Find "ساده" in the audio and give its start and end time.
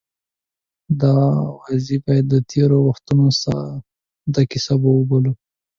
3.41-4.41